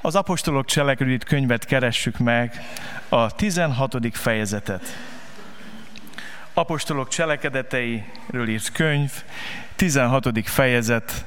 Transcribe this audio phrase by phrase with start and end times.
[0.00, 2.62] Az apostolok cselekedőit könyvet keressük meg,
[3.08, 3.96] a 16.
[4.12, 4.82] fejezetet.
[6.54, 9.12] Apostolok cselekedeteiről írt könyv,
[9.76, 10.48] 16.
[10.48, 11.24] fejezet,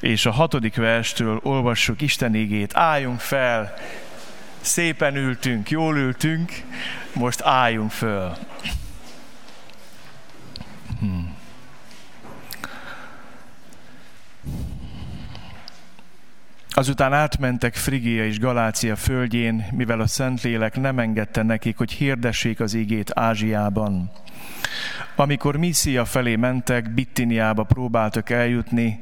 [0.00, 0.74] és a 6.
[0.74, 2.76] verstől olvassuk Isten igét.
[2.76, 3.74] Álljunk fel,
[4.60, 6.52] szépen ültünk, jól ültünk,
[7.12, 8.36] most álljunk föl.
[11.00, 11.33] Hmm.
[16.76, 22.74] Azután átmentek Frigia és Galácia földjén, mivel a Szentlélek nem engedte nekik, hogy hirdessék az
[22.74, 24.10] igét Ázsiában.
[25.16, 28.98] Amikor Missziá felé mentek, Bittiniába próbáltak eljutni,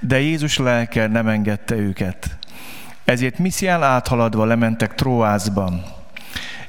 [0.00, 2.38] de Jézus lelke nem engedte őket.
[3.04, 5.82] Ezért Misszián áthaladva lementek Troászban.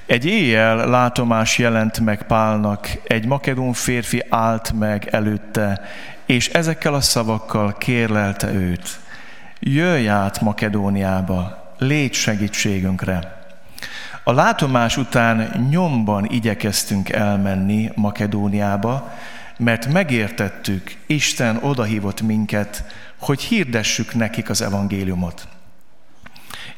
[0.06, 5.82] Egy éjjel látomás jelent meg Pálnak, egy makedón férfi állt meg előtte,
[6.26, 9.00] és ezekkel a szavakkal kérlelte őt–
[9.68, 13.44] jöjj át Makedóniába, légy segítségünkre.
[14.24, 19.12] A látomás után nyomban igyekeztünk elmenni Makedóniába,
[19.58, 22.84] mert megértettük, Isten odahívott minket,
[23.20, 25.48] hogy hirdessük nekik az evangéliumot.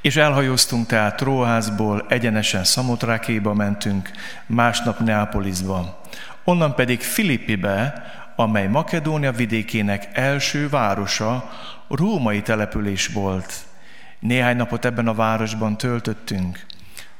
[0.01, 4.11] És elhajóztunk tehát Tróházból, egyenesen Szamotrákéba mentünk,
[4.45, 6.03] másnap Neapolisba.
[6.43, 11.49] Onnan pedig Filippibe, amely Makedónia vidékének első városa,
[11.89, 13.53] római település volt.
[14.19, 16.65] Néhány napot ebben a városban töltöttünk.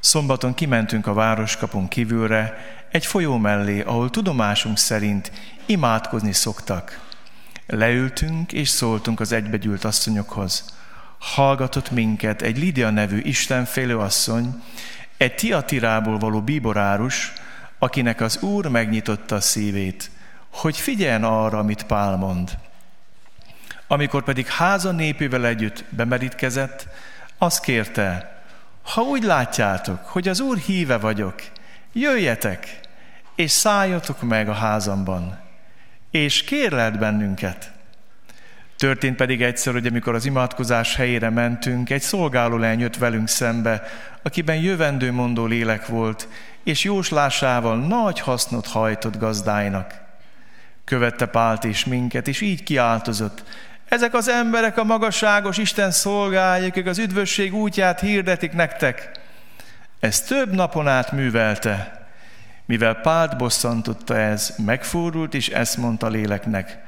[0.00, 2.58] Szombaton kimentünk a városkapun kívülre,
[2.90, 5.32] egy folyó mellé, ahol tudomásunk szerint
[5.66, 7.06] imádkozni szoktak.
[7.66, 10.76] Leültünk és szóltunk az egybegyűlt asszonyokhoz.
[11.18, 14.62] Hallgatott minket egy Lidia nevű istenfélő asszony,
[15.16, 17.32] egy Tiatirából való bíborárus,
[17.78, 20.10] akinek az Úr megnyitotta a szívét,
[20.50, 22.58] hogy figyeljen arra, amit Pál mond.
[23.90, 26.86] Amikor pedig háza népével együtt bemerítkezett,
[27.38, 28.42] azt kérte,
[28.82, 31.34] ha úgy látjátok, hogy az Úr híve vagyok,
[31.92, 32.80] jöjjetek,
[33.34, 35.38] és szálljatok meg a házamban,
[36.10, 37.72] és kérlelt bennünket.
[38.76, 43.82] Történt pedig egyszer, hogy amikor az imádkozás helyére mentünk, egy szolgálólány jött velünk szembe,
[44.22, 46.28] akiben jövendő mondó lélek volt,
[46.64, 50.00] és jóslásával nagy hasznot hajtott gazdáinak.
[50.84, 53.42] Követte Pált és minket, és így kiáltozott,
[53.88, 59.10] ezek az emberek a magasságos Isten szolgálják, akik az üdvösség útját hirdetik nektek.
[60.00, 62.06] Ez több napon át művelte.
[62.64, 66.78] Mivel Pált bosszantotta ez, megfordult, és ezt mondta léleknek,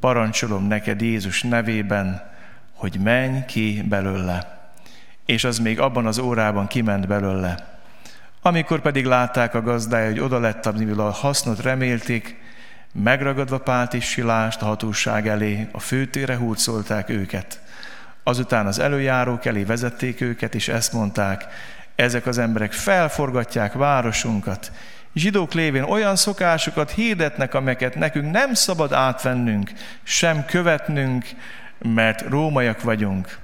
[0.00, 2.32] parancsolom neked Jézus nevében,
[2.74, 4.68] hogy menj ki belőle.
[5.26, 7.78] És az még abban az órában kiment belőle.
[8.42, 12.42] Amikor pedig látták a gazdája, hogy oda lett, amivel a hasznot remélték,
[13.02, 17.60] Megragadva Pált és Silást a hatóság elé, a főtére hurcolták őket.
[18.22, 21.46] Azután az előjárók elé vezették őket, és ezt mondták,
[21.94, 24.72] ezek az emberek felforgatják városunkat,
[25.14, 29.72] zsidók lévén olyan szokásokat hirdetnek, amelyeket nekünk nem szabad átvennünk,
[30.02, 31.26] sem követnünk,
[31.78, 33.38] mert rómaiak vagyunk.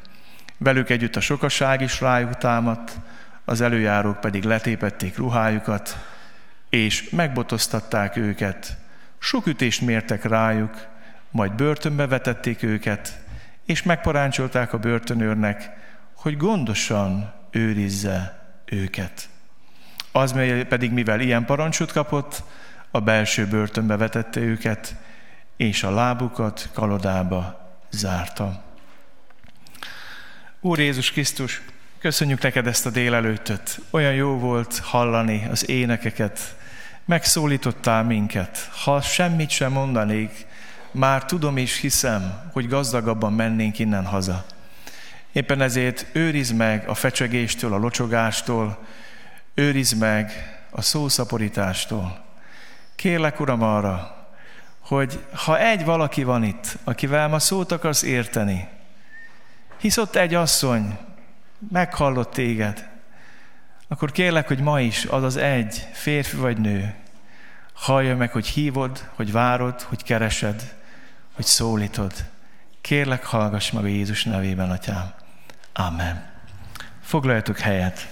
[0.58, 2.92] Velük együtt a sokaság is rájuk támadt,
[3.44, 5.96] az előjárók pedig letépették ruhájukat,
[6.68, 8.78] és megbotoztatták őket,
[9.20, 10.86] sok ütést mértek rájuk,
[11.30, 13.22] majd börtönbe vetették őket,
[13.64, 15.70] és megparáncsolták a börtönőrnek,
[16.14, 19.28] hogy gondosan őrizze őket.
[20.12, 20.32] Az
[20.68, 22.42] pedig, mivel ilyen parancsot kapott,
[22.90, 24.94] a belső börtönbe vetette őket,
[25.56, 28.62] és a lábukat kalodába zárta.
[30.60, 31.62] Úr Jézus Krisztus,
[31.98, 33.80] köszönjük neked ezt a délelőttöt.
[33.90, 36.56] Olyan jó volt hallani az énekeket,
[37.10, 38.70] megszólítottál minket.
[38.84, 40.46] Ha semmit sem mondanék,
[40.90, 44.44] már tudom és hiszem, hogy gazdagabban mennénk innen haza.
[45.32, 48.78] Éppen ezért őrizd meg a fecsegéstől, a locsogástól,
[49.54, 50.32] őrizd meg
[50.70, 52.24] a szószaporítástól.
[52.96, 54.26] Kérlek, Uram, arra,
[54.80, 58.68] hogy ha egy valaki van itt, akivel ma szót akarsz érteni,
[59.80, 60.98] hisz ott egy asszony
[61.70, 62.88] meghallott téged,
[63.88, 66.94] akkor kérlek, hogy ma is az az egy, férfi vagy nő,
[67.80, 70.74] hallja meg, hogy hívod, hogy várod, hogy keresed,
[71.32, 72.12] hogy szólítod.
[72.80, 75.12] Kérlek, hallgass meg Jézus nevében, Atyám.
[75.72, 76.30] Amen.
[77.02, 78.08] Foglaljatok helyet.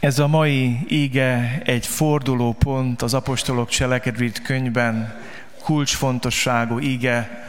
[0.00, 5.20] Ez a mai íge egy fordulópont az apostolok cselekedvét könyvben,
[5.62, 7.48] kulcsfontosságú íge,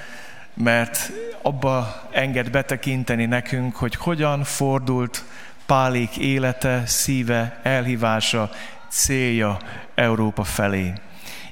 [0.53, 1.11] mert
[1.41, 5.23] abba enged betekinteni nekünk, hogy hogyan fordult
[5.65, 8.49] Pálék élete, szíve, elhívása,
[8.89, 9.57] célja
[9.95, 10.93] Európa felé.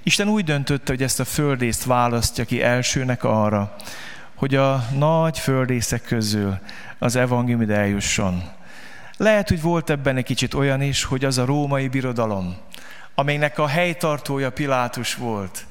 [0.03, 3.75] Isten úgy döntötte, hogy ezt a földészt választja ki elsőnek arra,
[4.35, 6.59] hogy a nagy földészek közül
[6.99, 8.43] az evangélium eljusson.
[9.17, 12.55] Lehet, hogy volt ebben egy kicsit olyan is, hogy az a római birodalom,
[13.15, 15.65] amelynek a helytartója Pilátus volt,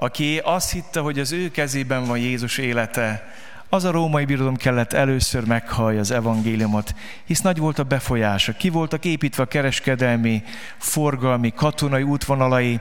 [0.00, 3.32] aki azt hitte, hogy az ő kezében van Jézus élete,
[3.68, 8.52] az a római birodalom kellett először meghallja az evangéliumot, hisz nagy volt a befolyása.
[8.52, 10.42] Ki voltak építve a kereskedelmi,
[10.76, 12.80] forgalmi, katonai útvonalai,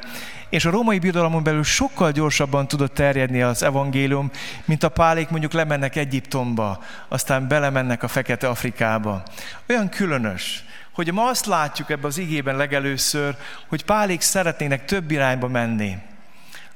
[0.50, 4.32] és a római birodalomon belül sokkal gyorsabban tudott terjedni az evangélium,
[4.66, 9.24] mint a pálék mondjuk lemennek Egyiptomba, aztán belemennek a Fekete Afrikába.
[9.70, 13.36] Olyan különös, hogy ma azt látjuk ebbe az igében legelőször,
[13.68, 15.98] hogy pálék szeretnének több irányba menni.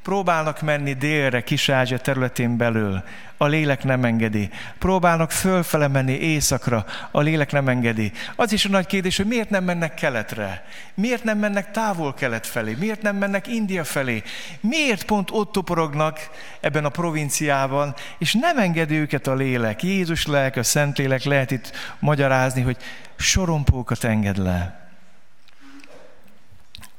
[0.03, 3.03] Próbálnak menni délre, Kis-Ázsia területén belül,
[3.38, 4.50] a lélek nem engedi.
[4.80, 8.12] Próbálnak fölfele menni éjszakra, a lélek nem engedi.
[8.36, 10.65] Az is a nagy kérdés, hogy miért nem mennek keletre?
[10.94, 12.75] Miért nem mennek távol-kelet felé?
[12.80, 14.24] Miért nem mennek India felé?
[14.59, 16.19] Miért pont ott toporognak
[16.59, 19.83] ebben a provinciában, és nem engedi őket a lélek?
[19.83, 22.77] Jézus lelke, a Szentlélek lehet itt magyarázni, hogy
[23.15, 24.89] sorompókat enged le.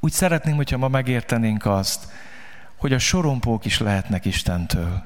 [0.00, 2.05] Úgy szeretném, hogyha ma megértenénk azt,
[2.82, 5.05] hogy a sorompók is lehetnek Istentől.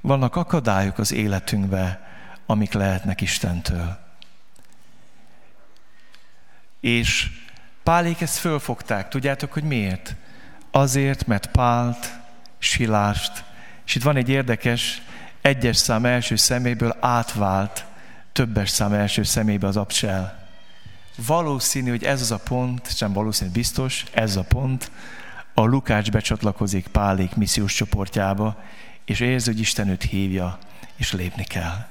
[0.00, 2.08] Vannak akadályok az életünkbe,
[2.46, 3.98] amik lehetnek Istentől.
[6.80, 7.30] És
[7.82, 9.08] Pálék ezt fölfogták.
[9.08, 10.14] Tudjátok, hogy miért?
[10.70, 12.18] Azért, mert Pált,
[12.58, 13.44] Silást,
[13.86, 15.02] és itt van egy érdekes,
[15.40, 17.84] egyes szám első szeméből átvált
[18.32, 20.48] többes szám első szemébe az absel.
[21.26, 24.90] Valószínű, hogy ez az a pont, sem valószínű, biztos, ez a pont,
[25.58, 28.62] a Lukács becsatlakozik Pálék missziós csoportjába,
[29.04, 30.58] és érzi, hogy Isten őt hívja,
[30.96, 31.86] és lépni kell.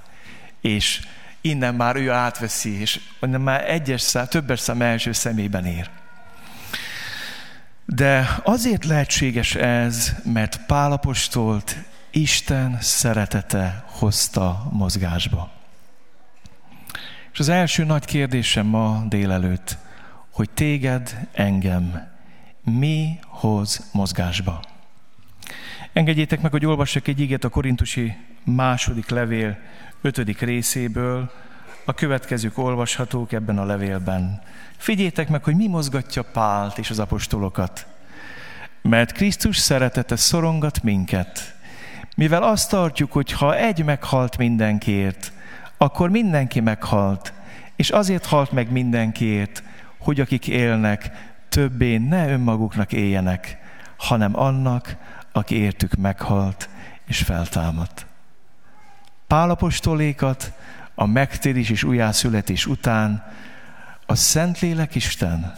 [0.62, 1.02] És
[1.42, 5.90] innen már ő átveszi, és innen már egyes szám, többes szám első szemében ér.
[7.86, 11.76] De azért lehetséges ez, mert Pálapostolt
[12.12, 15.52] Isten szeretete hozta mozgásba.
[17.34, 19.78] És az első nagy kérdésem ma délelőtt,
[20.30, 22.16] hogy téged, engem
[22.72, 24.62] mi hoz mozgásba?
[25.94, 29.58] Engedjétek meg, hogy olvassak egy íget a korintusi második levél
[30.02, 31.32] ötödik részéből.
[31.86, 34.42] A következők olvashatók ebben a levélben.
[34.78, 37.88] Figyétek meg, hogy mi mozgatja Pált és az apostolokat.
[38.82, 41.56] Mert Krisztus szeretete szorongat minket,
[42.16, 45.32] mivel azt tartjuk, hogy ha egy meghalt mindenkiért,
[45.78, 47.34] akkor mindenki meghalt,
[47.76, 49.64] és azért halt meg mindenkiért,
[49.98, 51.12] hogy akik élnek,
[51.58, 53.58] többé ne önmaguknak éljenek,
[53.98, 54.96] hanem annak,
[55.32, 56.70] aki értük meghalt
[57.06, 58.06] és feltámadt.
[59.28, 60.54] Pálapostolékat
[60.96, 63.24] a megtérés és újjászületés után
[64.06, 65.56] a Szentlélek Isten,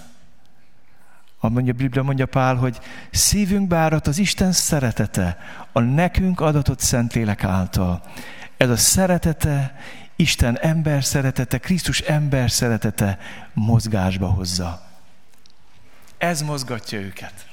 [1.39, 2.79] a mondja, Biblia mondja Pál, hogy
[3.11, 5.37] szívünk árat az Isten szeretete,
[5.71, 8.01] a nekünk adatott Szentlélek által.
[8.57, 9.75] Ez a szeretete,
[10.15, 13.17] Isten ember szeretete, Krisztus ember szeretete
[13.53, 14.87] mozgásba hozza.
[16.19, 17.47] Ez mozgatja őket.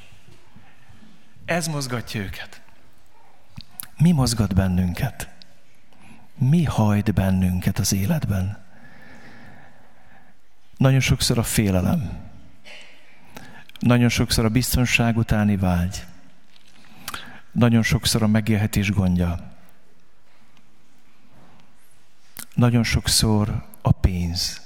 [1.44, 2.60] Ez mozgatja őket.
[3.98, 5.28] Mi mozgat bennünket?
[6.34, 8.64] Mi hajt bennünket az életben?
[10.76, 12.30] Nagyon sokszor a félelem.
[13.78, 16.04] Nagyon sokszor a biztonság utáni vágy.
[17.52, 19.52] Nagyon sokszor a megélhetés gondja.
[22.54, 24.60] Nagyon sokszor a pénz.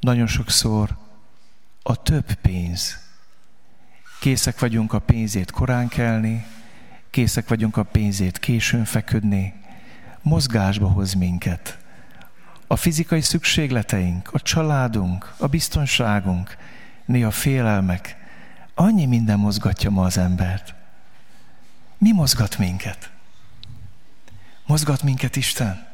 [0.00, 1.03] Nagyon sokszor
[1.86, 2.98] a több pénz.
[4.20, 6.46] Készek vagyunk a pénzét korán kelni,
[7.10, 9.54] készek vagyunk a pénzét későn feküdni,
[10.22, 11.78] mozgásba hoz minket.
[12.66, 16.56] A fizikai szükségleteink, a családunk, a biztonságunk,
[17.04, 18.16] néha félelmek,
[18.74, 20.74] annyi minden mozgatja ma az embert.
[21.98, 23.10] Mi mozgat minket?
[24.66, 25.86] Mozgat minket Isten?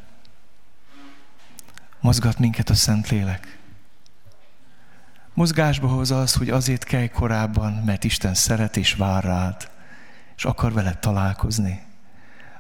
[2.01, 3.60] Mozgat minket a Szentlélek?
[5.35, 9.71] Mozgásba hoz az, hogy azért kell korábban, mert Isten szeret és vár rád,
[10.37, 11.83] és akar veled találkozni.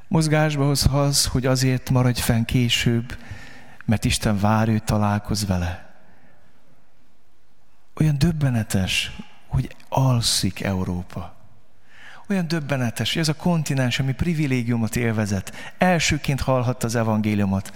[0.08, 3.16] Mozgásba hoz az, hogy azért maradj fenn később,
[3.84, 5.94] mert Isten vár őt találkoz vele.
[8.00, 11.36] Olyan döbbenetes, hogy alszik Európa.
[12.28, 17.72] Olyan döbbenetes, hogy ez a kontinens, ami privilégiumot élvezett, elsőként hallhatta az evangéliumot,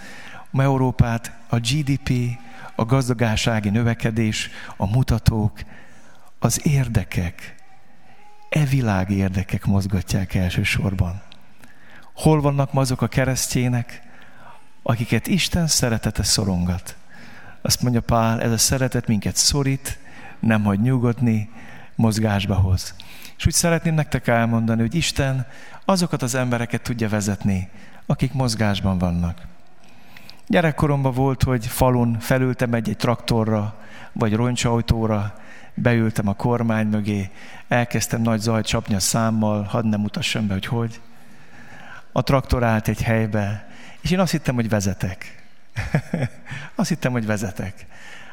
[0.54, 2.38] ma Európát a GDP,
[2.74, 5.60] a gazdasági növekedés, a mutatók,
[6.38, 7.54] az érdekek,
[8.48, 11.22] e világ érdekek mozgatják elsősorban.
[12.14, 14.02] Hol vannak ma azok a keresztjének,
[14.82, 16.96] akiket Isten szeretete szorongat?
[17.62, 19.98] Azt mondja Pál, ez a szeretet minket szorít,
[20.40, 21.50] nem hagy nyugodni,
[21.94, 22.94] mozgásba hoz.
[23.36, 25.46] És úgy szeretném nektek elmondani, hogy Isten
[25.84, 27.68] azokat az embereket tudja vezetni,
[28.06, 29.52] akik mozgásban vannak.
[30.46, 33.78] Gyerekkoromban volt, hogy falun felültem egy, egy traktorra,
[34.12, 35.34] vagy roncsautóra,
[35.74, 37.30] beültem a kormány mögé,
[37.68, 41.00] elkezdtem nagy zajt csapni a számmal, hadd nem mutassam be, hogy hogy.
[42.12, 43.68] A traktor állt egy helybe,
[44.00, 45.42] és én azt hittem, hogy vezetek.
[46.74, 47.86] azt hittem, hogy vezetek.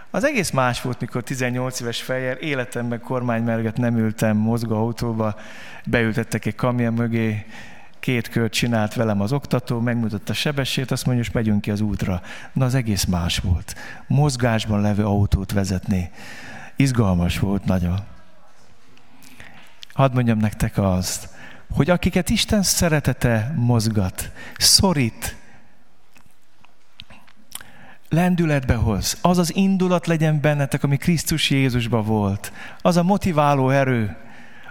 [0.09, 5.35] Az egész más volt, mikor 18 éves fejjel életemben kormánymerget nem ültem mozgó autóba,
[5.85, 7.45] beültettek egy kamion mögé,
[8.01, 11.81] két kört csinált velem az oktató, megmutatta a sebessét, azt mondja, hogy megyünk ki az
[11.81, 12.21] útra.
[12.53, 13.75] Na az egész más volt.
[14.07, 16.11] Mozgásban levő autót vezetni.
[16.75, 17.99] Izgalmas volt nagyon.
[19.93, 21.29] Hadd mondjam nektek azt,
[21.75, 25.35] hogy akiket Isten szeretete mozgat, szorít,
[28.09, 34.17] lendületbe hoz, az az indulat legyen bennetek, ami Krisztus Jézusban volt, az a motiváló erő,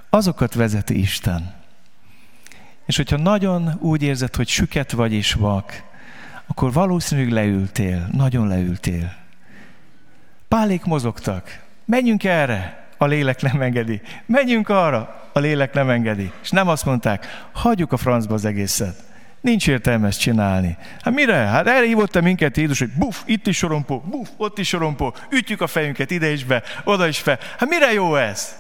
[0.08, 1.59] azokat vezeti Isten.
[2.90, 5.82] És hogyha nagyon úgy érzed, hogy süket vagy és vak,
[6.46, 9.12] akkor valószínűleg leültél, nagyon leültél.
[10.48, 11.58] Pálék mozogtak.
[11.84, 14.00] Menjünk erre, a lélek nem engedi.
[14.26, 16.32] Menjünk arra, a lélek nem engedi.
[16.42, 19.02] És nem azt mondták, hagyjuk a francba az egészet.
[19.40, 20.76] Nincs értelme ezt csinálni.
[21.00, 21.34] Hát mire?
[21.34, 25.60] Hát erre hívott minket Jézus, hogy buf, itt is sorompó, buf, ott is sorompó, ütjük
[25.60, 27.38] a fejünket ide is be, oda is fel.
[27.58, 28.59] Hát mire jó ez?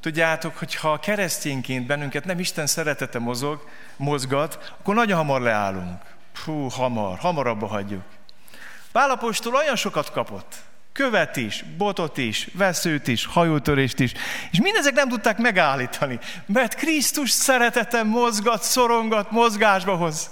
[0.00, 6.02] Tudjátok, hogy ha keresztényként bennünket nem Isten szeretete mozog, mozgat, akkor nagyon hamar leállunk.
[6.44, 8.02] Hú, hamar, hamarabb hagyjuk.
[8.92, 10.54] Pálapostól olyan sokat kapott.
[10.92, 14.12] Követ is, botot is, veszőt is, hajótörést is.
[14.50, 20.30] És mindezek nem tudták megállítani, mert Krisztus szeretete mozgat, szorongat, mozgásba hoz.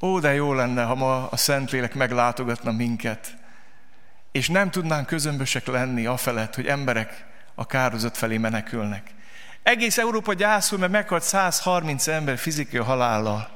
[0.00, 3.36] Ó, de jó lenne, ha ma a Szentlélek meglátogatna minket,
[4.32, 7.24] és nem tudnánk közömbösek lenni afelett, hogy emberek
[7.54, 9.10] a kározat felé menekülnek.
[9.62, 13.48] Egész Európa gyászol, mert meghalt 130 ember fizikai halállal.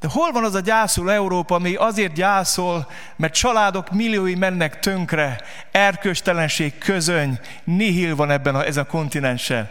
[0.00, 5.40] De hol van az a gyászol Európa, ami azért gyászol, mert családok milliói mennek tönkre,
[5.70, 9.70] erköstelenség, közöny, nihil van ebben a, ezen a kontinensen.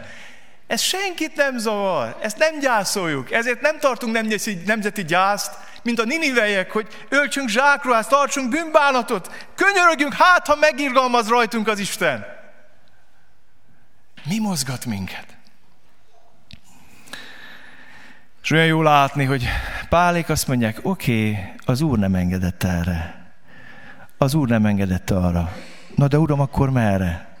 [0.72, 5.52] Ez senkit nem zavar, ezt nem gyászoljuk, ezért nem tartunk nemzeti, nemzeti gyászt,
[5.82, 12.24] mint a ninivejek, hogy öltsünk zsákruhást, tartsunk bűnbánatot, könyörögjünk, hát ha megirgalmaz rajtunk az Isten.
[14.24, 15.26] Mi mozgat minket?
[18.42, 19.48] És olyan jó látni, hogy
[19.88, 23.32] Pálék azt mondják, oké, okay, az Úr nem engedett erre.
[24.18, 25.56] Az Úr nem engedett arra.
[25.94, 27.36] Na de Uram, akkor merre?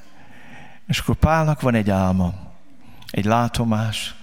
[0.86, 2.50] És akkor Pálnak van egy álma,
[3.12, 4.14] egy látomás,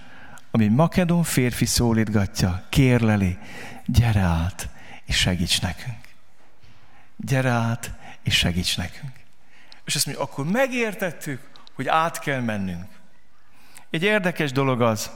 [0.50, 3.38] ami makedon férfi szólítgatja, kérleli,
[3.86, 4.68] gyere át,
[5.04, 5.98] és segíts nekünk.
[7.16, 7.92] Gyere át,
[8.22, 9.12] és segíts nekünk.
[9.84, 12.86] És azt mondja, akkor megértettük, hogy át kell mennünk.
[13.90, 15.10] Egy érdekes dolog az,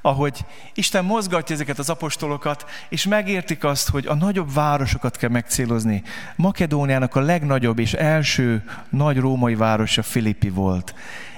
[0.00, 6.02] ahogy Isten mozgatja ezeket az apostolokat, és megértik azt, hogy a nagyobb városokat kell megcélozni.
[6.36, 10.94] Makedóniának a legnagyobb és első nagy római városa Filippi volt.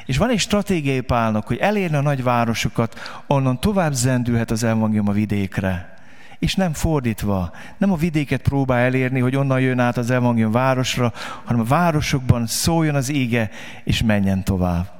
[0.08, 5.08] És van egy stratégiai pálnak, hogy elérni a nagy városokat, onnan tovább zendülhet az evangélium
[5.08, 5.98] a vidékre.
[6.38, 11.12] És nem fordítva, nem a vidéket próbál elérni, hogy onnan jön át az evangélium városra,
[11.44, 13.50] hanem a városokban szóljon az ége,
[13.84, 14.90] és menjen tovább.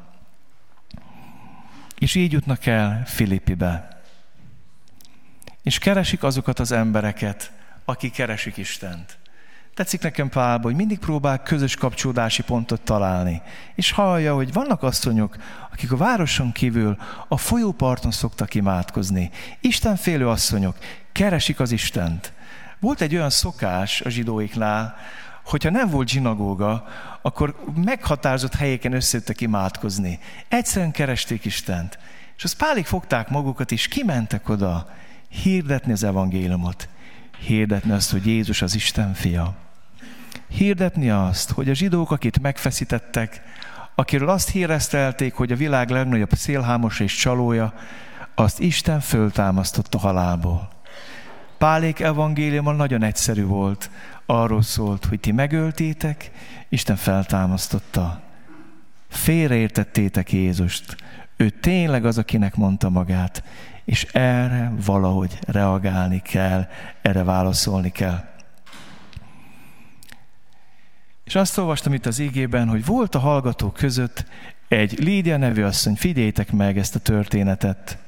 [1.99, 4.00] És így jutnak el Filippibe.
[5.62, 7.53] És keresik azokat az embereket,
[7.85, 9.19] akik keresik Istent.
[9.78, 13.42] Tetszik nekem Pálba, hogy mindig próbál közös kapcsolódási pontot találni.
[13.75, 15.37] És hallja, hogy vannak asszonyok,
[15.73, 16.97] akik a városon kívül
[17.28, 19.30] a folyóparton szoktak imádkozni.
[19.61, 20.76] Isten félő asszonyok,
[21.12, 22.32] keresik az Istent.
[22.80, 24.97] Volt egy olyan szokás a zsidóiknál,
[25.44, 26.85] hogyha nem volt zsinagóga,
[27.23, 30.18] akkor meghatározott helyeken összejöttek imádkozni.
[30.49, 31.99] Egyszerűen keresték Istent.
[32.37, 34.90] És az pálik fogták magukat, és kimentek oda
[35.28, 36.88] hirdetni az evangéliumot.
[37.38, 39.66] Hirdetni azt, hogy Jézus az Isten fia.
[40.49, 43.43] Hirdetni azt, hogy a zsidók, akit megfeszítettek,
[43.95, 47.73] akiről azt híreztelték, hogy a világ legnagyobb szélhámos és csalója,
[48.35, 50.69] azt Isten föltámasztott a halálból.
[51.59, 53.90] Pálék evangéliuma nagyon egyszerű volt
[54.26, 56.31] arról szólt, hogy ti megöltétek,
[56.69, 58.21] Isten feltámasztotta.
[59.09, 60.97] Félreértettétek Jézust.
[61.37, 63.43] Ő tényleg az, akinek mondta magát,
[63.85, 66.67] és erre valahogy reagálni kell,
[67.02, 68.25] erre válaszolni kell.
[71.28, 74.25] És azt olvastam itt az ígében, hogy volt a hallgatók között
[74.68, 77.99] egy Lídia nevű asszony, figyeljétek meg ezt a történetet.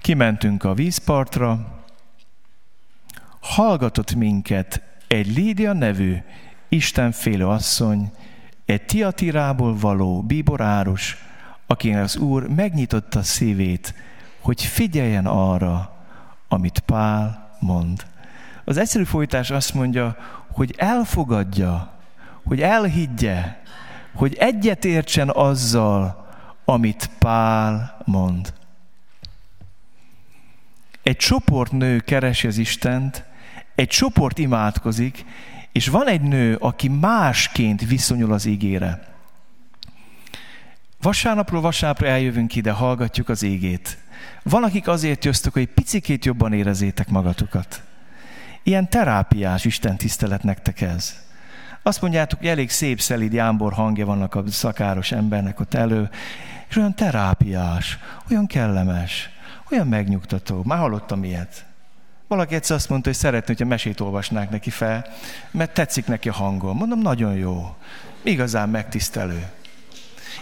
[0.00, 1.82] Kimentünk a vízpartra,
[3.40, 6.16] hallgatott minket egy Lídia nevű
[6.68, 8.12] Istenfélő asszony,
[8.64, 11.16] egy Tiatirából való bíborárus,
[11.66, 13.94] akinek az Úr megnyitotta szívét,
[14.40, 16.04] hogy figyeljen arra,
[16.48, 18.06] amit Pál mond.
[18.64, 20.16] Az egyszerű folytás azt mondja,
[20.54, 21.92] hogy elfogadja,
[22.44, 23.56] hogy elhiggye,
[24.14, 26.26] hogy egyetértsen azzal,
[26.64, 28.52] amit Pál mond.
[31.02, 33.24] Egy csoport nő keresi az Istent,
[33.74, 35.24] egy csoport imádkozik,
[35.72, 39.12] és van egy nő, aki másként viszonyul az ígére.
[41.00, 43.98] Vasárnapról vasárnapra eljövünk ide, hallgatjuk az égét.
[44.42, 47.82] Van, akik azért jöztök, hogy picikét jobban érezétek magatokat.
[48.66, 51.14] Ilyen terápiás Isten tisztelet nektek ez.
[51.82, 56.10] Azt mondjátok, hogy elég szép, szelíd jámbor hangja vannak a szakáros embernek ott elő,
[56.68, 57.98] és olyan terápiás,
[58.30, 59.30] olyan kellemes,
[59.70, 60.62] olyan megnyugtató.
[60.64, 61.64] Már hallottam ilyet.
[62.28, 65.06] Valaki egyszer azt mondta, hogy szeretné, hogyha mesét olvasnák neki fel,
[65.50, 66.76] mert tetszik neki a hangom.
[66.76, 67.76] Mondom, nagyon jó.
[68.22, 69.46] Igazán megtisztelő.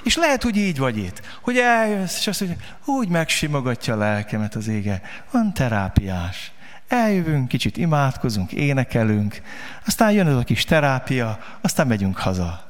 [0.04, 4.54] És lehet, hogy így vagy itt, hogy eljössz, és azt mondja, úgy megsimogatja a lelkemet
[4.54, 5.02] az ége.
[5.30, 6.51] Van terápiás.
[6.92, 9.42] Eljövünk, kicsit imádkozunk, énekelünk,
[9.86, 12.64] aztán jön ez a kis terápia, aztán megyünk haza.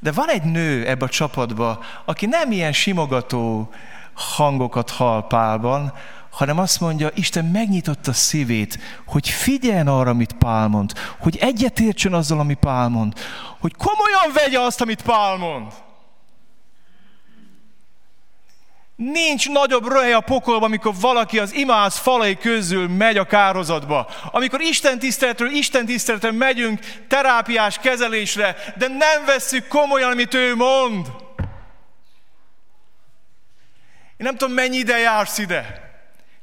[0.00, 3.72] De van egy nő ebbe a csapatba, aki nem ilyen simogató
[4.14, 5.92] hangokat hall Pálban,
[6.30, 12.14] hanem azt mondja, Isten megnyitotta a szívét, hogy figyeljen arra, amit Pál mond, hogy egyetértsön
[12.14, 13.12] azzal, ami Pál mond,
[13.60, 15.72] hogy komolyan vegye azt, amit Pál mond.
[19.10, 24.10] Nincs nagyobb röhely a pokolban, amikor valaki az imáz falai közül megy a kározatba.
[24.30, 31.06] Amikor Isten tiszteletről Isten tiszteletre megyünk terápiás kezelésre, de nem vesszük komolyan, amit ő mond.
[34.16, 35.90] Én nem tudom, mennyi ide jársz ide.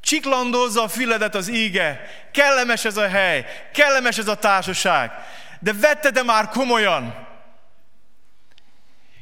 [0.02, 2.02] Csiklandozza a füledet az íge.
[2.34, 5.12] Kellemes ez a hely, kellemes ez a társaság.
[5.60, 7.28] De vette de már komolyan.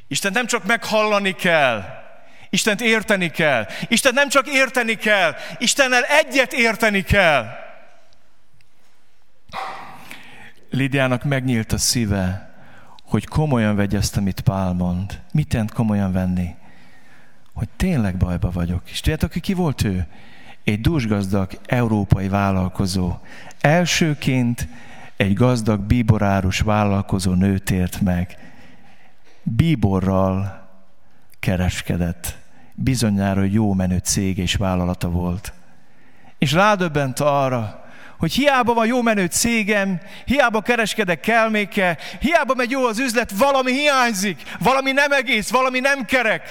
[0.08, 1.98] Isten nem csak meghallani kell,
[2.50, 3.66] Istent érteni kell.
[3.88, 7.46] Isten nem csak érteni kell, Istennel egyet érteni kell.
[10.70, 12.54] Lidiának megnyílt a szíve,
[13.02, 15.20] hogy komolyan vegye ezt, amit Pál mond.
[15.32, 16.54] Mit jelent komolyan venni?
[17.52, 18.82] Hogy tényleg bajba vagyok.
[18.90, 20.06] És tudjátok, ki volt ő?
[20.64, 23.18] Egy dúsgazdag európai vállalkozó.
[23.60, 24.68] Elsőként
[25.16, 28.38] egy gazdag bíborárus vállalkozó nőt ért meg.
[29.42, 30.68] Bíborral
[31.38, 32.37] kereskedett.
[32.80, 35.52] Bizonyára jó menő cég és vállalata volt.
[36.38, 37.84] És rádöbbent arra,
[38.18, 43.72] hogy hiába van jó menő cégem, hiába kereskedek kelméke, hiába megy jó az üzlet, valami
[43.72, 46.42] hiányzik, valami nem egész, valami nem kerek.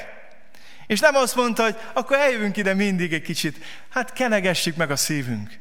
[0.87, 3.57] És nem azt mondta, hogy akkor eljövünk ide mindig egy kicsit,
[3.89, 5.57] hát kenegessük meg a szívünk.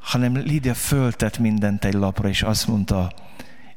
[0.00, 3.12] Hanem Lídia föltett mindent egy lapra, és azt mondta,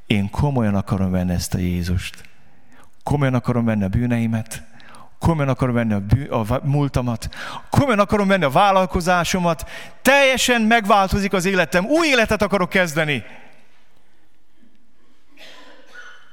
[0.07, 2.23] én komolyan akarom venni ezt a Jézust
[3.05, 4.63] komolyan akarom venni a bűneimet,
[5.19, 7.29] komolyan akarom venni a, bű, a múltamat,
[7.69, 9.69] komolyan akarom venni a vállalkozásomat,
[10.01, 13.23] teljesen megváltozik az életem, új életet akarok kezdeni.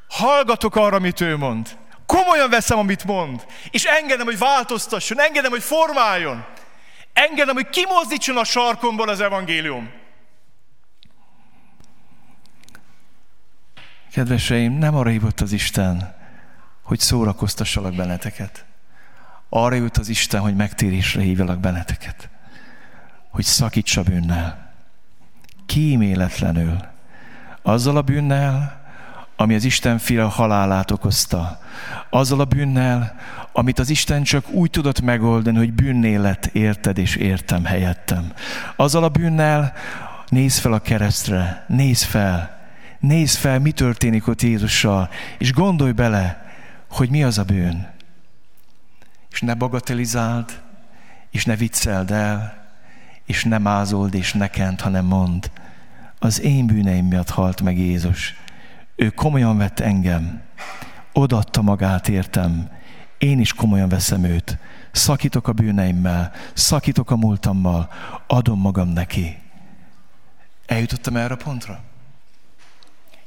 [0.08, 1.78] Hallgatok arra, amit ő mond.
[2.06, 3.46] Komolyan veszem, amit mond.
[3.70, 6.44] És engedem, hogy változtasson, engedem, hogy formáljon.
[7.12, 9.90] Engedem, hogy kimozdítson a sarkomból az evangélium.
[14.12, 16.16] Kedveseim, nem arra hívott az Isten,
[16.82, 18.64] hogy szórakoztassalak benneteket.
[19.54, 22.28] Arra jut az Isten, hogy megtérésre hívjalak benneteket.
[23.30, 24.72] Hogy szakítsa bűnnel.
[25.66, 26.76] Kíméletlenül.
[27.62, 28.80] Azzal a bűnnel,
[29.36, 31.60] ami az Isten fia halálát okozta.
[32.10, 33.14] Azzal a bűnnel,
[33.52, 38.32] amit az Isten csak úgy tudott megoldani, hogy bűnné lett érted és értem helyettem.
[38.76, 39.72] Azzal a bűnnel,
[40.28, 42.58] nézz fel a keresztre, nézz fel,
[43.00, 46.46] nézz fel, mi történik ott Jézussal, és gondolj bele,
[46.90, 47.91] hogy mi az a bűn.
[49.32, 50.62] És ne bagatelizáld,
[51.30, 52.66] és ne vicceld el,
[53.26, 55.50] és ne mázold, és ne hanem mond.
[56.18, 58.34] Az én bűneim miatt halt meg Jézus.
[58.96, 60.42] Ő komolyan vett engem,
[61.12, 62.70] odaadta magát értem,
[63.18, 64.58] én is komolyan veszem őt.
[64.92, 67.90] Szakítok a bűneimmel, szakítok a múltammal,
[68.26, 69.38] adom magam neki.
[70.66, 71.80] Eljutottam erre a pontra?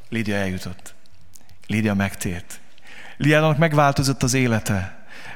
[0.10, 0.94] Lídia eljutott.
[1.68, 2.60] Lídia megtért.
[3.18, 4.94] Liának megváltozott az élete.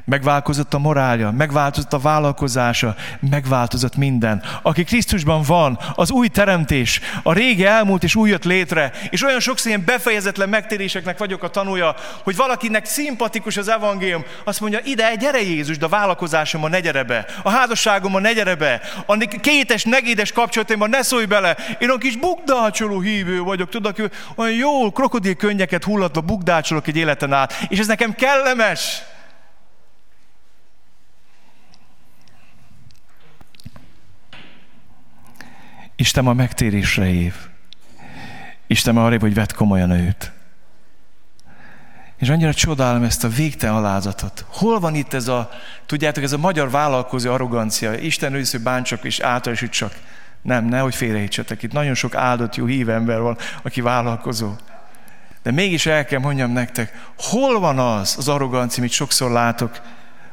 [0.09, 2.95] Megváltozott a morálja, megváltozott a vállalkozása,
[3.29, 4.43] megváltozott minden.
[4.61, 9.39] Aki Krisztusban van, az új teremtés, a régi elmúlt és új jött létre, és olyan
[9.39, 15.15] sokszor ilyen befejezetlen megtéréseknek vagyok a tanúja, hogy valakinek szimpatikus az evangélium, azt mondja, ide,
[15.15, 19.83] gyere Jézus, de a vállalkozásomban ne gyere be, a házasságomban ne gyere be, a kétes,
[19.83, 25.35] negédes kapcsolataimban ne szólj bele, én a kis bukdácsoló hívő vagyok, tudod, olyan jó krokodil
[25.35, 29.01] könnyeket hullatva bukdácsolok egy életen át, és ez nekem kellemes.
[35.99, 37.35] Isten a megtérésre év.
[38.67, 40.31] Isten arra, hogy vett komolyan őt.
[42.17, 44.45] És annyira csodálom ezt a végtelen alázatot.
[44.49, 45.49] Hol van itt ez a,
[45.85, 47.93] tudjátok, ez a magyar vállalkozó arrogancia.
[47.93, 49.21] Isten ősz, hogy bántsak és
[49.69, 49.95] csak.
[50.41, 51.63] Nem, nehogy félrehittsetek.
[51.63, 54.53] Itt nagyon sok áldott jó hív ember van, aki vállalkozó.
[55.43, 59.81] De mégis el kell mondjam nektek, hol van az az arrogancia, amit sokszor látok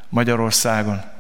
[0.09, 1.15] Magyarországon?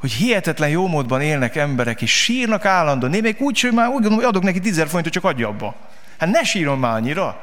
[0.00, 3.14] Hogy hihetetlen jó módban élnek emberek, és sírnak állandóan.
[3.14, 5.74] Én még úgy, hogy már úgy gondolom, hogy adok neki tízer forintot, csak adja abba.
[6.18, 7.40] Hát ne sírom már annyira.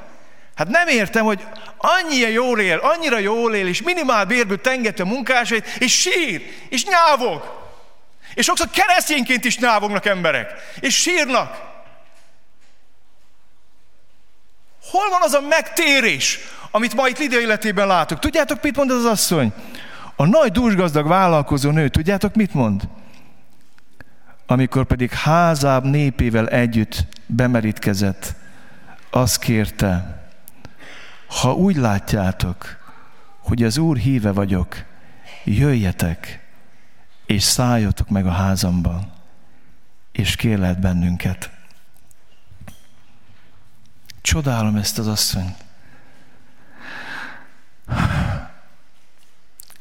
[0.55, 1.45] Hát nem értem, hogy
[1.77, 6.85] annyira jól él, annyira jól él, és minimál bérből tengeti a munkásait, és sír, és
[6.85, 7.63] nyávog.
[8.33, 11.73] És sokszor keresztényként is nyávognak emberek, és sírnak.
[14.91, 16.39] Hol van az a megtérés,
[16.71, 18.19] amit ma itt Lidia életében látok?
[18.19, 19.53] Tudjátok, mit mond az asszony?
[20.15, 22.88] A nagy dúsgazdag vállalkozó nő, tudjátok mit mond?
[24.45, 28.36] Amikor pedig házább népével együtt bemerítkezett,
[29.10, 30.23] azt kérte,
[31.28, 32.78] ha úgy látjátok,
[33.39, 34.84] hogy az Úr híve vagyok,
[35.43, 36.47] jöjjetek,
[37.25, 39.12] és szálljatok meg a házamban,
[40.12, 41.49] és kérlelt bennünket.
[44.21, 45.64] Csodálom ezt az asszonyt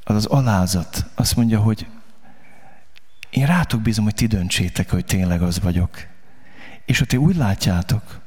[0.04, 1.06] az az alázat.
[1.14, 1.86] Azt mondja, hogy
[3.30, 6.06] én rátok bízom, hogy ti döntsétek, hogy tényleg az vagyok.
[6.84, 8.20] És ha ti úgy látjátok,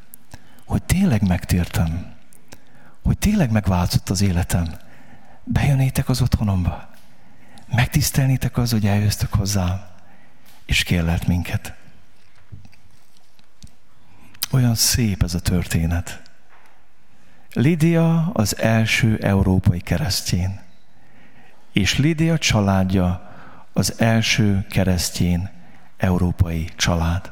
[0.65, 2.13] hogy tényleg megtértem,
[3.03, 4.77] hogy tényleg megváltozott az életem,
[5.43, 6.89] bejönnétek az otthonomba,
[7.67, 9.81] megtisztelnétek az, hogy eljöztök hozzám,
[10.65, 11.73] és kérlelt minket.
[14.51, 16.21] Olyan szép ez a történet.
[17.53, 20.66] Lidia az első európai keresztjén
[21.77, 23.31] és Lídia családja
[23.73, 25.49] az első keresztjén
[25.97, 27.31] európai család.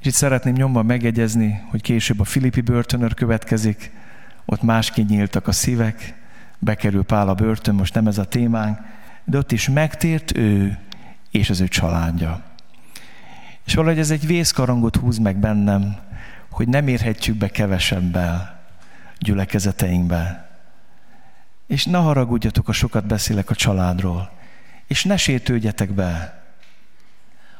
[0.00, 3.92] És itt szeretném nyomban megegyezni, hogy később a Filippi börtönör következik,
[4.44, 6.14] ott másként nyíltak a szívek,
[6.58, 8.78] bekerül Pál a börtön, most nem ez a témánk,
[9.24, 10.78] de ott is megtért ő
[11.30, 12.42] és az ő családja.
[13.64, 15.96] És valahogy ez egy vészkarangot húz meg bennem,
[16.50, 18.60] hogy nem érhetjük be kevesebbel
[19.18, 20.52] gyülekezeteinkbe.
[21.66, 24.30] És ne haragudjatok, ha sokat beszélek a családról.
[24.86, 26.42] És ne sétődjetek be.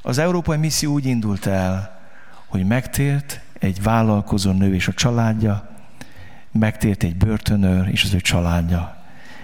[0.03, 2.01] Az Európai Misszió úgy indult el,
[2.47, 5.71] hogy megtért egy vállalkozó nő és a családja,
[6.53, 8.97] megtért egy börtönőr és az ő családja.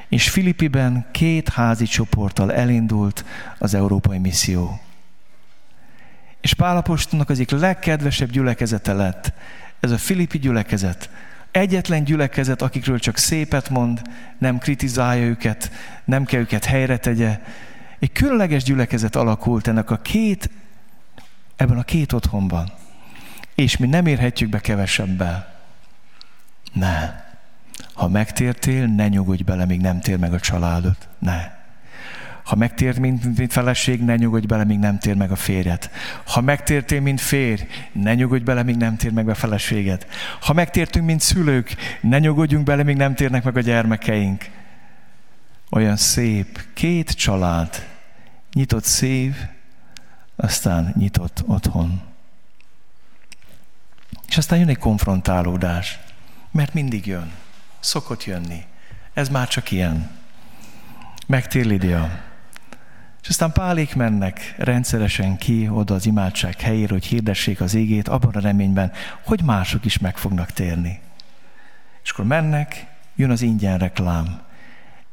[0.08, 3.24] És Filippiben két házi csoporttal elindult
[3.58, 4.80] az Európai Misszió.
[6.40, 9.32] És Pálapostnak az egyik legkedvesebb gyülekezete lett.
[9.80, 11.10] Ez a Filippi gyülekezet
[11.50, 14.02] Egyetlen gyülekezet, akikről csak szépet mond,
[14.38, 15.70] nem kritizálja őket,
[16.04, 17.40] nem kell őket helyre tegye.
[17.98, 20.50] Egy különleges gyülekezet alakult ennek a két,
[21.56, 22.72] ebben a két otthonban.
[23.54, 25.60] És mi nem érhetjük be kevesebbel.
[26.72, 27.24] Ne.
[27.94, 30.96] Ha megtértél, ne nyugodj bele, míg nem tér meg a családod.
[31.18, 31.59] Ne.
[32.44, 35.90] Ha megtért, mint, mint feleség, ne nyugodj bele, míg nem tér meg a férjet.
[36.26, 40.06] Ha megtértél, mint férj, ne nyugodj bele, míg nem tér meg a feleséged.
[40.40, 44.50] Ha megtértünk, mint szülők, ne nyugodjunk bele, míg nem térnek meg a gyermekeink.
[45.70, 47.86] Olyan szép, két család,
[48.52, 49.36] nyitott szív,
[50.36, 52.00] aztán nyitott otthon.
[54.28, 55.98] És aztán jön egy konfrontálódás,
[56.50, 57.32] mert mindig jön,
[57.80, 58.64] szokott jönni.
[59.12, 60.10] Ez már csak ilyen.
[61.26, 62.29] Megtér Lidia.
[63.22, 68.34] És aztán pálék mennek rendszeresen ki oda az imádság helyére, hogy hirdessék az égét, abban
[68.34, 68.92] a reményben,
[69.24, 71.00] hogy mások is meg fognak térni.
[72.02, 74.40] És akkor mennek, jön az ingyen reklám.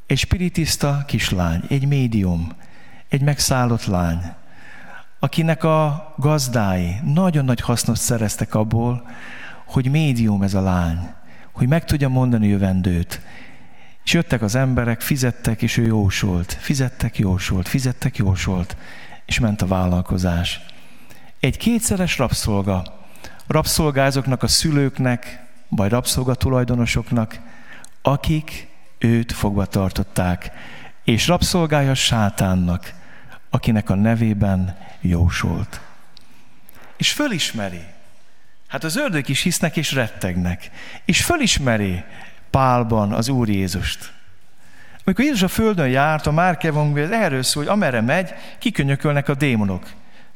[0.06, 2.52] Egy spiritista kislány, egy médium,
[3.10, 4.22] egy megszállott lány,
[5.20, 9.10] akinek a gazdái nagyon nagy hasznot szereztek abból,
[9.66, 11.00] hogy médium ez a lány,
[11.52, 13.22] hogy meg tudja mondani jövendőt,
[14.08, 16.54] és jöttek az emberek, fizettek, és ő jósolt.
[16.54, 18.78] Fizettek, jósolt, fizettek, jósolt.
[19.26, 20.60] És ment a vállalkozás.
[21.40, 23.06] Egy kétszeres rabszolga.
[23.48, 27.40] Rabszolgázoknak, a szülőknek, vagy rabszolga tulajdonosoknak,
[28.02, 28.68] akik
[28.98, 30.52] őt fogva tartották,
[31.04, 32.94] és rabszolgája sátánnak,
[33.50, 35.82] akinek a nevében jósolt.
[36.98, 37.84] És fölismeri,
[38.68, 40.72] hát az ördög is hisznek és rettegnek,
[41.06, 42.04] és fölismeri
[42.50, 44.12] Pálban az Úr Jézust.
[45.04, 49.36] Amikor Jézus a földön járt, a Márk Evangélium erről szól, hogy amerre megy, kikönyökölnek a
[49.36, 49.84] démonok.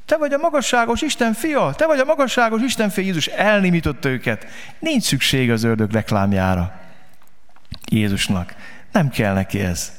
[0.05, 4.45] Te vagy a magasságos Isten fia, te vagy a magasságos Isten fia, Jézus elnimította őket.
[4.79, 6.79] Nincs szükség az ördög reklámjára.
[7.91, 8.55] Jézusnak.
[8.91, 9.91] Nem kell neki ez.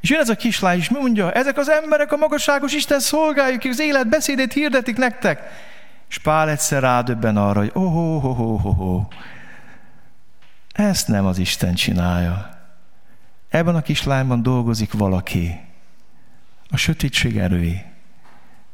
[0.00, 3.70] És jön ez a kislány, és mondja, ezek az emberek a magasságos Isten szolgáljuk, akik
[3.70, 5.40] az élet beszédét hirdetik nektek.
[6.08, 9.06] És Pál egyszer rádöbben arra, hogy oh, oh, oh, oh, oh, oh.
[10.72, 12.50] Ezt nem az Isten csinálja.
[13.48, 15.60] Ebben a kislányban dolgozik valaki,
[16.70, 17.82] a sötétség erői,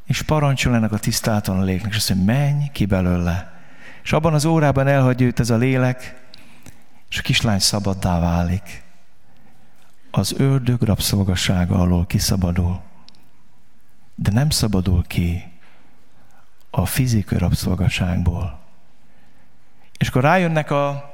[0.05, 3.53] és parancsol ennek a tisztátalan léleknek, és azt mondja, menj ki belőle.
[4.03, 6.29] És abban az órában elhagy őt ez a lélek,
[7.11, 8.83] és a kislány szabaddá válik.
[10.11, 12.81] Az ördög rabszolgasága alól kiszabadul.
[14.15, 15.53] De nem szabadul ki
[16.71, 18.59] a fizikai rabszolgaságból.
[19.99, 21.08] És akkor rájönnek a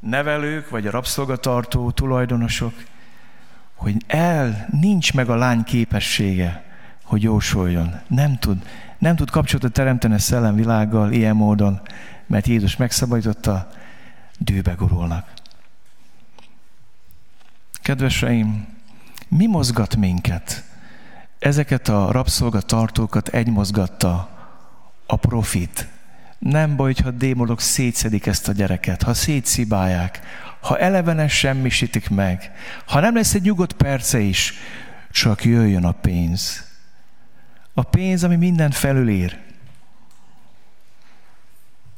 [0.00, 2.72] nevelők, vagy a rabszolgatartó tulajdonosok,
[3.74, 6.64] hogy el nincs meg a lány képessége,
[7.04, 8.00] hogy jósoljon.
[8.06, 8.66] Nem tud,
[8.98, 11.80] nem tud kapcsolatot teremteni a szellemvilággal ilyen módon,
[12.26, 13.68] mert Jézus megszabadította,
[14.38, 15.32] dőbe gurulnak.
[17.82, 18.66] Kedveseim,
[19.28, 20.64] mi mozgat minket?
[21.38, 24.28] Ezeket a rabszolgatartókat egy mozgatta
[25.06, 25.88] a profit.
[26.40, 30.20] Nem baj, ha démonok szétszedik ezt a gyereket, ha szétszibálják,
[30.60, 32.52] ha elevenen semmisítik meg,
[32.86, 34.54] ha nem lesz egy nyugodt perce is,
[35.10, 36.64] csak jöjjön a pénz.
[37.74, 39.38] A pénz, ami mindent felülír.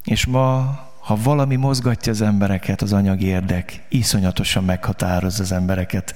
[0.04, 6.14] És ma ha valami mozgatja az embereket, az anyagi érdek, iszonyatosan meghatározza az embereket.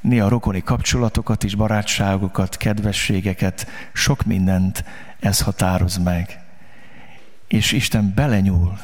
[0.00, 4.84] Néha rokoni kapcsolatokat is, barátságokat, kedvességeket, sok mindent
[5.20, 6.39] ez határoz meg.
[7.50, 8.78] És Isten belenyúl.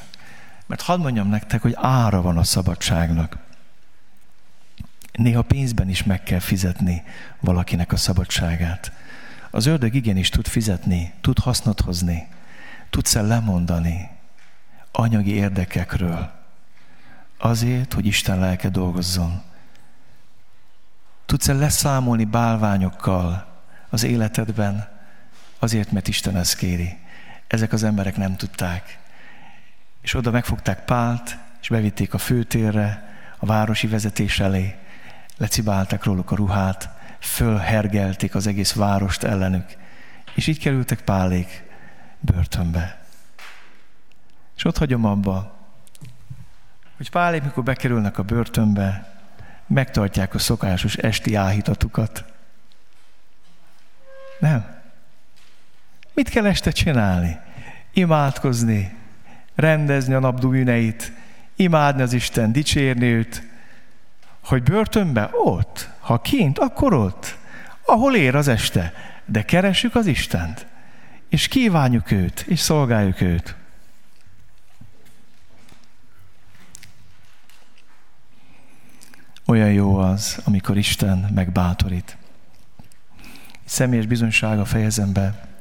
[0.66, 3.38] Mert hadd mondjam nektek, hogy ára van a szabadságnak.
[5.12, 7.02] Néha pénzben is meg kell fizetni
[7.40, 8.92] valakinek a szabadságát.
[9.50, 12.28] Az ördög igenis tud fizetni, tud hasznot hozni,
[12.90, 14.08] tudsz-e lemondani,
[14.92, 16.30] anyagi érdekekről.
[17.38, 19.42] Azért, hogy Isten lelke dolgozzon.
[21.26, 23.46] Tudsz-e leszámolni bálványokkal
[23.88, 24.88] az életedben,
[25.58, 27.04] azért, mert Isten ezt kéri.
[27.46, 28.98] Ezek az emberek nem tudták.
[30.00, 34.76] És oda megfogták Pált, és bevitték a főtérre, a városi vezetés elé,
[35.36, 39.76] lecibálták róluk a ruhát, fölhergelték az egész várost ellenük,
[40.34, 41.64] és így kerültek Pálék
[42.20, 43.04] börtönbe.
[44.56, 45.56] És ott hagyom abba,
[46.96, 49.14] hogy pálék, mikor bekerülnek a börtönbe,
[49.66, 52.24] megtartják a szokásos esti áhítatukat.
[54.38, 54.75] Nem.
[56.16, 57.38] Mit kell este csinálni?
[57.92, 58.96] Imádkozni,
[59.54, 61.12] rendezni a nap bűneit,
[61.56, 63.42] imádni az Isten, dicsérni őt,
[64.44, 65.30] hogy börtönbe?
[65.32, 65.88] Ott.
[65.98, 67.36] Ha kint, akkor ott.
[67.86, 68.92] Ahol ér az este.
[69.24, 70.66] De keressük az Istent.
[71.28, 73.54] És kívánjuk őt, és szolgáljuk őt.
[79.46, 82.16] Olyan jó az, amikor Isten megbátorít.
[83.64, 85.55] Személyes bizonysága fejezem be.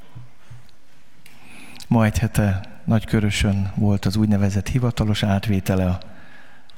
[1.88, 6.00] Ma egy hete Nagykörösön volt az úgynevezett hivatalos átvétele a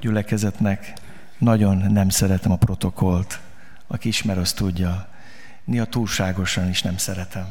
[0.00, 0.92] gyülekezetnek.
[1.38, 3.40] Nagyon nem szeretem a protokolt.
[3.86, 5.08] Aki ismer, azt tudja.
[5.64, 7.46] Néha túlságosan is nem szeretem.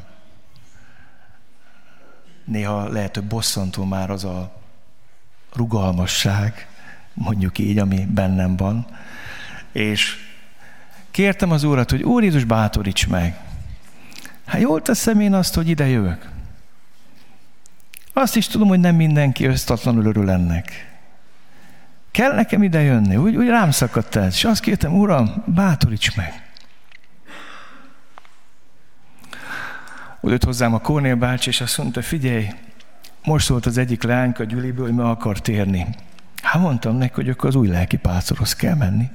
[2.46, 4.62] Néha lehet, hogy bosszantó már az a
[5.54, 6.68] rugalmasság,
[7.14, 8.86] mondjuk így, ami bennem van
[9.78, 10.16] és
[11.12, 13.40] kértem az Úrat, hogy Úr Jézus bátoríts meg.
[14.46, 16.30] Hát jól teszem én azt, hogy ide jövök.
[18.20, 20.98] Azt is tudom, hogy nem mindenki ösztatlanul örül ennek.
[22.12, 24.34] Kell nekem ide jönni, úgy, úgy rám szakadt ez.
[24.34, 26.50] És azt kértem, Uram, bátoríts meg.
[30.20, 32.50] Úgy jött hozzám a Kornél bácsi, és azt mondta, figyelj,
[33.24, 35.88] most szólt az egyik leányka a gyüliből, hogy meg akar térni.
[36.42, 39.10] Hát mondtam neki, hogy akkor az új lelki pászorhoz kell menni.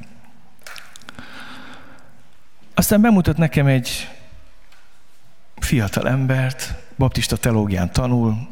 [2.75, 4.11] Aztán bemutat nekem egy
[5.57, 8.52] fiatal embert, baptista teológián tanul,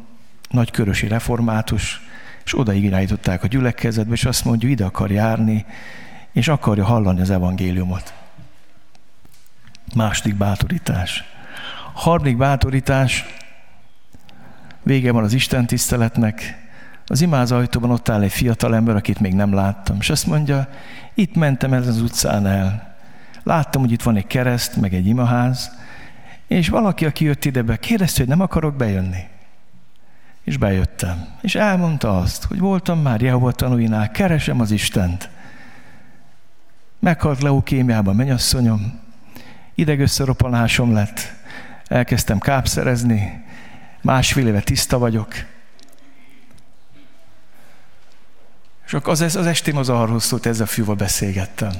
[0.51, 2.01] nagykörösi református,
[2.45, 5.65] és oda irányították a gyülekezetbe, és azt mondja, ide akar járni,
[6.31, 8.13] és akarja hallani az evangéliumot.
[9.95, 11.23] Második bátorítás.
[11.93, 13.25] Harmadik bátorítás,
[14.83, 16.59] vége van az Isten tiszteletnek,
[17.05, 20.67] Az imáz ajtóban ott áll egy fiatal ember, akit még nem láttam, és azt mondja,
[21.13, 22.95] itt mentem el az utcán el.
[23.43, 25.71] Láttam, hogy itt van egy kereszt, meg egy imaház,
[26.47, 29.23] és valaki, aki jött idebe, kérdezte, hogy nem akarok bejönni.
[30.43, 31.27] És bejöttem.
[31.41, 35.29] És elmondta azt, hogy voltam már Jehova tanúinál, keresem az Istent.
[36.99, 38.99] Meghalt leukémiában mennyasszonyom,
[39.75, 41.33] idegösszeropanásom lett,
[41.87, 43.45] elkezdtem kápszerezni,
[44.01, 45.33] másfél éve tiszta vagyok.
[48.85, 51.71] És akkor az, az estém az arról szólt, ezzel a beszélgettem.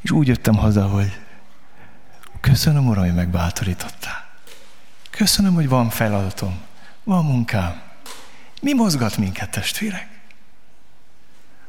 [0.00, 1.18] És úgy jöttem haza, hogy
[2.40, 4.26] köszönöm, Uram, hogy megbátorítottál.
[5.10, 6.60] Köszönöm, hogy van feladatom,
[7.08, 7.82] van munkám.
[8.60, 10.08] Mi mozgat minket, testvérek?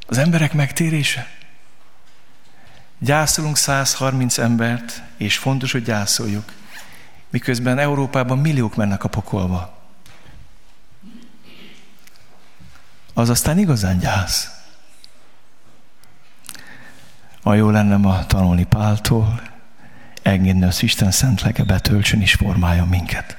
[0.08, 1.28] Az emberek megtérése?
[2.98, 6.54] Gyászolunk 130 embert, és fontos, hogy gyászoljuk.
[7.30, 9.78] Miközben Európában milliók mennek a pokolba.
[13.14, 14.50] Az aztán igazán gyász.
[17.44, 19.42] A jó lenne ma tanulni Páltól,
[20.22, 23.39] engedni az Isten szent lege betöltsön és formáljon minket.